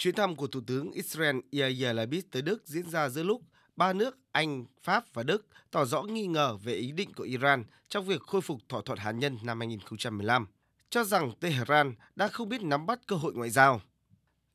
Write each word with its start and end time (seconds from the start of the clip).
Chuyến 0.00 0.14
thăm 0.14 0.36
của 0.36 0.46
Thủ 0.46 0.60
tướng 0.66 0.92
Israel 0.92 1.36
Yair 1.52 1.96
Lapid 1.96 2.24
tới 2.30 2.42
Đức 2.42 2.62
diễn 2.64 2.90
ra 2.90 3.08
giữa 3.08 3.22
lúc 3.22 3.42
ba 3.76 3.92
nước 3.92 4.18
Anh, 4.32 4.64
Pháp 4.82 5.04
và 5.14 5.22
Đức 5.22 5.46
tỏ 5.70 5.84
rõ 5.84 6.02
nghi 6.02 6.26
ngờ 6.26 6.56
về 6.56 6.74
ý 6.74 6.92
định 6.92 7.12
của 7.12 7.22
Iran 7.22 7.64
trong 7.88 8.06
việc 8.06 8.22
khôi 8.22 8.40
phục 8.40 8.58
thỏa 8.68 8.80
thuận 8.84 8.98
hạt 8.98 9.12
nhân 9.12 9.38
năm 9.42 9.60
2015, 9.60 10.46
cho 10.90 11.04
rằng 11.04 11.32
Tehran 11.40 11.94
đang 12.16 12.30
không 12.30 12.48
biết 12.48 12.62
nắm 12.62 12.86
bắt 12.86 13.00
cơ 13.06 13.16
hội 13.16 13.34
ngoại 13.34 13.50
giao. 13.50 13.80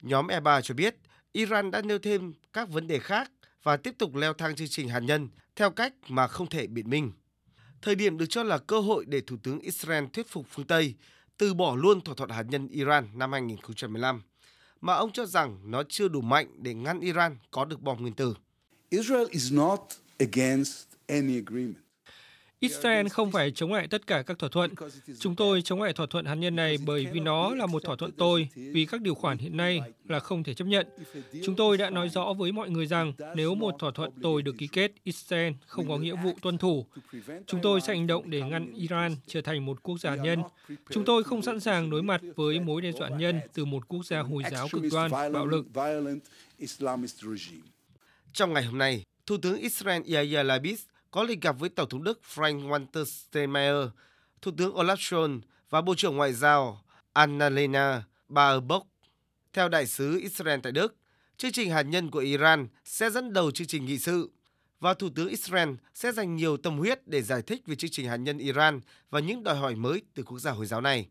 Nhóm 0.02 0.28
E3 0.28 0.62
cho 0.62 0.74
biết 0.74 0.96
Iran 1.32 1.72
đã 1.72 1.82
nêu 1.82 2.00
thêm 2.00 2.34
các 2.54 2.70
vấn 2.70 2.88
đề 2.88 3.00
khác 3.00 3.32
và 3.64 3.78
tiếp 3.78 3.96
tục 3.98 4.16
leo 4.16 4.34
thang 4.34 4.56
chương 4.56 4.68
trình 4.68 4.90
hạt 4.90 5.00
nhân 5.00 5.30
theo 5.56 5.72
cách 5.72 5.94
mà 6.08 6.28
không 6.28 6.48
thể 6.48 6.68
biện 6.68 6.90
minh. 6.90 7.12
Thời 7.82 7.96
điểm 7.96 8.18
được 8.18 8.26
cho 8.30 8.44
là 8.44 8.58
cơ 8.58 8.80
hội 8.80 9.06
để 9.08 9.22
Thủ 9.22 9.38
tướng 9.44 9.60
Israel 9.60 10.06
thuyết 10.14 10.28
phục 10.30 10.46
phương 10.50 10.68
Tây 10.68 10.96
từ 11.38 11.54
bỏ 11.54 11.76
luôn 11.76 12.02
thỏa 12.02 12.16
thuận 12.16 12.30
hạt 12.30 12.46
nhân 12.50 12.68
Iran 12.68 13.10
năm 13.14 13.32
2015, 13.32 14.22
mà 14.86 14.94
ông 14.94 15.12
cho 15.12 15.26
rằng 15.26 15.58
nó 15.64 15.84
chưa 15.90 16.08
đủ 16.08 16.22
mạnh 16.22 16.48
để 16.58 16.74
ngăn 16.74 17.00
Iran 17.00 17.38
có 17.52 17.66
được 17.66 17.82
bom 17.82 18.02
nguyên 18.02 18.14
tử. 18.14 18.34
Israel 18.90 19.28
is 19.32 19.54
not 19.54 19.80
against 20.20 20.88
any 21.08 21.36
agreement. 21.36 21.85
Israel 22.60 23.08
không 23.08 23.32
phải 23.32 23.52
chống 23.52 23.74
lại 23.74 23.88
tất 23.88 24.08
cả 24.08 24.22
các 24.22 24.40
thỏa 24.40 24.50
thuận. 24.50 24.72
Chúng 25.20 25.36
tôi 25.36 25.62
chống 25.62 25.82
lại 25.82 25.94
thỏa 25.94 26.06
thuận 26.06 26.26
hạt 26.26 26.36
nhân 26.36 26.56
này 26.56 26.78
bởi 26.86 27.08
vì 27.14 27.20
nó 27.20 27.56
là 27.56 27.66
một 27.66 27.84
thỏa 27.84 27.96
thuận 27.96 28.12
tôi, 28.12 28.48
vì 28.56 28.86
các 28.86 29.02
điều 29.02 29.16
khoản 29.16 29.38
hiện 29.38 29.58
nay 29.58 29.82
là 30.08 30.20
không 30.20 30.44
thể 30.44 30.54
chấp 30.54 30.66
nhận. 30.66 30.88
Chúng 31.44 31.56
tôi 31.56 31.78
đã 31.78 31.90
nói 31.90 32.10
rõ 32.10 32.34
với 32.34 32.52
mọi 32.52 32.70
người 32.70 32.86
rằng 32.86 33.14
nếu 33.36 33.56
một 33.56 33.76
thỏa 33.80 33.92
thuận 33.92 34.12
tôi 34.22 34.42
được 34.42 34.56
ký 34.58 34.68
kết, 34.68 34.92
Israel 35.04 35.54
không 35.66 35.88
có 35.88 35.98
nghĩa 35.98 36.16
vụ 36.24 36.34
tuân 36.42 36.58
thủ. 36.58 36.86
Chúng 37.48 37.62
tôi 37.62 37.82
sẽ 37.82 37.94
hành 37.96 38.08
động 38.08 38.30
để 38.30 38.42
ngăn 38.42 38.74
Iran 38.74 39.16
trở 39.28 39.42
thành 39.42 39.66
một 39.66 39.84
quốc 39.84 40.00
gia 40.00 40.10
hạt 40.10 40.16
nhân. 40.24 40.44
Chúng 40.90 41.06
tôi 41.06 41.24
không 41.24 41.42
sẵn 41.42 41.60
sàng 41.60 41.90
đối 41.90 42.04
mặt 42.04 42.22
với 42.36 42.60
mối 42.60 42.82
đe 42.82 42.92
dọa 42.92 43.10
nhân 43.10 43.40
từ 43.54 43.66
một 43.66 43.88
quốc 43.88 44.06
gia 44.06 44.22
Hồi 44.22 44.44
giáo 44.52 44.68
cực 44.72 44.84
đoan, 44.92 45.12
bạo 45.12 45.46
lực. 45.46 45.66
Trong 48.34 48.54
ngày 48.54 48.66
hôm 48.66 48.78
nay, 48.78 49.04
Thủ 49.26 49.38
tướng 49.38 49.58
Israel 49.58 50.02
Yair 50.14 50.46
Lapid 50.46 50.80
có 51.12 51.24
lịch 51.24 51.42
gặp 51.42 51.56
với 51.60 51.70
Tổng 51.70 51.90
thống 51.90 52.04
Đức 52.04 52.22
Frank-Walter 52.36 53.06
Steinmeier, 53.06 53.88
Thủ 54.42 54.52
tướng 54.58 54.76
Olaf 54.76 54.96
Scholz 54.96 55.40
và 55.70 55.82
Bộ 55.82 55.96
trưởng 55.96 56.16
Ngoại 56.16 56.34
giao 56.34 56.82
Annalena 57.14 58.04
Baerbock. 58.28 58.88
Theo 59.54 59.70
đại 59.70 59.86
sứ 59.88 60.20
Israel 60.20 60.60
tại 60.64 60.72
Đức, 60.72 60.96
chương 61.38 61.52
trình 61.52 61.70
hạt 61.70 61.82
nhân 61.82 62.12
của 62.12 62.20
Iran 62.20 62.68
sẽ 62.86 63.10
dẫn 63.10 63.34
đầu 63.34 63.52
chương 63.52 63.68
trình 63.68 63.86
nghị 63.86 63.98
sự 63.98 64.30
và 64.80 64.94
Thủ 64.94 65.10
tướng 65.16 65.28
Israel 65.28 65.70
sẽ 65.94 66.12
dành 66.12 66.36
nhiều 66.36 66.58
tâm 66.58 66.78
huyết 66.78 67.08
để 67.08 67.22
giải 67.22 67.42
thích 67.42 67.62
về 67.66 67.76
chương 67.76 67.92
trình 67.92 68.08
hạt 68.08 68.18
nhân 68.18 68.38
Iran 68.38 68.82
và 69.10 69.20
những 69.20 69.44
đòi 69.44 69.56
hỏi 69.56 69.76
mới 69.76 70.02
từ 70.14 70.24
quốc 70.24 70.40
gia 70.40 70.52
Hồi 70.52 70.66
giáo 70.66 70.82
này. 70.82 71.08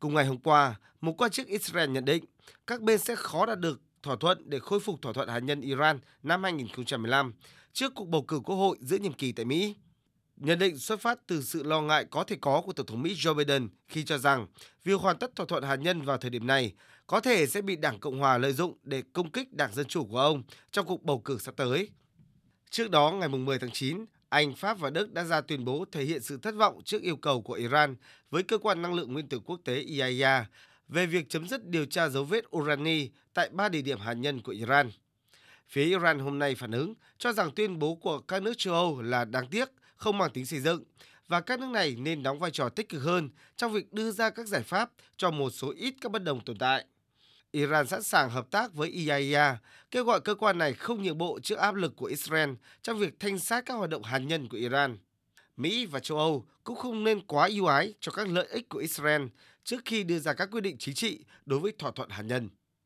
Cùng 0.00 0.14
ngày 0.14 0.26
hôm 0.26 0.38
qua, 0.38 0.74
một 1.00 1.12
quan 1.12 1.30
chức 1.30 1.46
Israel 1.46 1.90
nhận 1.90 2.04
định 2.04 2.24
các 2.66 2.80
bên 2.80 2.98
sẽ 2.98 3.16
khó 3.16 3.46
đạt 3.46 3.58
được 3.58 3.80
thỏa 4.02 4.16
thuận 4.16 4.50
để 4.50 4.58
khôi 4.58 4.80
phục 4.80 5.02
thỏa 5.02 5.12
thuận 5.12 5.28
hạt 5.28 5.40
nhân 5.40 5.60
Iran 5.60 5.98
năm 6.22 6.42
2015 6.42 7.32
trước 7.72 7.94
cuộc 7.94 8.08
bầu 8.08 8.22
cử 8.22 8.40
quốc 8.44 8.56
hội 8.56 8.76
giữa 8.80 8.98
nhiệm 8.98 9.12
kỳ 9.12 9.32
tại 9.32 9.44
Mỹ. 9.44 9.76
Nhận 10.36 10.58
định 10.58 10.78
xuất 10.78 11.00
phát 11.00 11.18
từ 11.26 11.42
sự 11.42 11.62
lo 11.62 11.80
ngại 11.80 12.04
có 12.10 12.24
thể 12.24 12.36
có 12.40 12.62
của 12.66 12.72
Tổng 12.72 12.86
thống 12.86 13.02
Mỹ 13.02 13.14
Joe 13.14 13.34
Biden 13.34 13.68
khi 13.88 14.04
cho 14.04 14.18
rằng 14.18 14.46
việc 14.84 15.00
hoàn 15.00 15.18
tất 15.18 15.36
thỏa 15.36 15.46
thuận 15.46 15.62
hạt 15.62 15.76
nhân 15.76 16.02
vào 16.02 16.18
thời 16.18 16.30
điểm 16.30 16.46
này 16.46 16.72
có 17.06 17.20
thể 17.20 17.46
sẽ 17.46 17.62
bị 17.62 17.76
Đảng 17.76 17.98
Cộng 17.98 18.18
Hòa 18.18 18.38
lợi 18.38 18.52
dụng 18.52 18.74
để 18.82 19.02
công 19.12 19.30
kích 19.30 19.52
Đảng 19.52 19.74
Dân 19.74 19.86
Chủ 19.86 20.04
của 20.04 20.18
ông 20.18 20.42
trong 20.70 20.86
cuộc 20.86 21.02
bầu 21.02 21.18
cử 21.18 21.38
sắp 21.38 21.54
tới. 21.56 21.88
Trước 22.70 22.90
đó, 22.90 23.10
ngày 23.10 23.28
10 23.28 23.58
tháng 23.58 23.70
9, 23.70 24.04
Anh, 24.28 24.54
Pháp 24.54 24.78
và 24.78 24.90
Đức 24.90 25.12
đã 25.12 25.24
ra 25.24 25.40
tuyên 25.40 25.64
bố 25.64 25.84
thể 25.92 26.04
hiện 26.04 26.22
sự 26.22 26.38
thất 26.42 26.54
vọng 26.54 26.80
trước 26.84 27.02
yêu 27.02 27.16
cầu 27.16 27.42
của 27.42 27.52
Iran 27.52 27.96
với 28.30 28.42
Cơ 28.42 28.58
quan 28.58 28.82
Năng 28.82 28.94
lượng 28.94 29.12
Nguyên 29.12 29.28
tử 29.28 29.40
Quốc 29.44 29.60
tế 29.64 29.76
IAEA 29.76 30.46
về 30.92 31.06
việc 31.06 31.28
chấm 31.28 31.48
dứt 31.48 31.68
điều 31.68 31.84
tra 31.84 32.08
dấu 32.08 32.24
vết 32.24 32.56
urani 32.56 33.08
tại 33.34 33.48
ba 33.52 33.68
địa 33.68 33.82
điểm 33.82 34.00
hạt 34.00 34.14
nhân 34.14 34.42
của 34.42 34.52
Iran. 34.52 34.90
Phía 35.68 35.84
Iran 35.84 36.18
hôm 36.18 36.38
nay 36.38 36.54
phản 36.54 36.70
ứng 36.70 36.94
cho 37.18 37.32
rằng 37.32 37.50
tuyên 37.50 37.78
bố 37.78 37.94
của 37.94 38.18
các 38.18 38.42
nước 38.42 38.52
châu 38.58 38.74
Âu 38.74 39.02
là 39.02 39.24
đáng 39.24 39.46
tiếc, 39.46 39.68
không 39.96 40.18
mang 40.18 40.30
tính 40.30 40.46
xây 40.46 40.60
dựng 40.60 40.84
và 41.28 41.40
các 41.40 41.60
nước 41.60 41.68
này 41.68 41.96
nên 41.98 42.22
đóng 42.22 42.38
vai 42.38 42.50
trò 42.50 42.68
tích 42.68 42.88
cực 42.88 43.02
hơn 43.02 43.30
trong 43.56 43.72
việc 43.72 43.92
đưa 43.92 44.10
ra 44.10 44.30
các 44.30 44.46
giải 44.46 44.62
pháp 44.62 44.90
cho 45.16 45.30
một 45.30 45.50
số 45.50 45.72
ít 45.76 45.94
các 46.00 46.12
bất 46.12 46.24
đồng 46.24 46.44
tồn 46.44 46.58
tại. 46.58 46.84
Iran 47.50 47.86
sẵn 47.86 48.02
sàng 48.02 48.30
hợp 48.30 48.50
tác 48.50 48.74
với 48.74 48.88
IAEA, 48.88 49.56
kêu 49.90 50.04
gọi 50.04 50.20
cơ 50.20 50.34
quan 50.34 50.58
này 50.58 50.74
không 50.74 51.02
nhượng 51.02 51.18
bộ 51.18 51.38
trước 51.42 51.58
áp 51.58 51.74
lực 51.74 51.96
của 51.96 52.06
Israel 52.06 52.50
trong 52.82 52.98
việc 52.98 53.20
thanh 53.20 53.38
sát 53.38 53.66
các 53.66 53.74
hoạt 53.74 53.90
động 53.90 54.02
hạt 54.02 54.18
nhân 54.18 54.48
của 54.48 54.56
Iran. 54.56 54.98
Mỹ 55.56 55.86
và 55.86 56.00
châu 56.00 56.18
Âu 56.18 56.46
cũng 56.64 56.76
không 56.76 57.04
nên 57.04 57.20
quá 57.20 57.48
ưu 57.52 57.66
ái 57.66 57.94
cho 58.00 58.12
các 58.12 58.28
lợi 58.28 58.46
ích 58.50 58.68
của 58.68 58.78
Israel 58.78 59.22
trước 59.64 59.80
khi 59.84 60.04
đưa 60.04 60.18
ra 60.18 60.32
các 60.32 60.48
quyết 60.52 60.60
định 60.60 60.76
chính 60.78 60.94
trị 60.94 61.24
đối 61.46 61.60
với 61.60 61.72
thỏa 61.78 61.90
thuận 61.90 62.10
hạt 62.10 62.22
nhân. 62.22 62.48